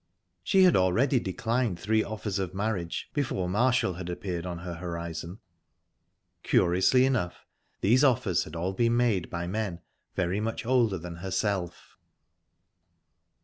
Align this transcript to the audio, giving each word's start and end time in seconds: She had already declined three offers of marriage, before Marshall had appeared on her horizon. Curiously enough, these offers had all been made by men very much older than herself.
She 0.43 0.63
had 0.63 0.75
already 0.75 1.19
declined 1.19 1.79
three 1.79 2.03
offers 2.03 2.39
of 2.39 2.55
marriage, 2.55 3.11
before 3.13 3.47
Marshall 3.47 3.93
had 3.93 4.09
appeared 4.09 4.47
on 4.47 4.57
her 4.57 4.73
horizon. 4.73 5.37
Curiously 6.41 7.05
enough, 7.05 7.45
these 7.81 8.03
offers 8.03 8.45
had 8.45 8.55
all 8.55 8.73
been 8.73 8.97
made 8.97 9.29
by 9.29 9.45
men 9.45 9.79
very 10.15 10.39
much 10.39 10.65
older 10.65 10.97
than 10.97 11.17
herself. 11.17 11.99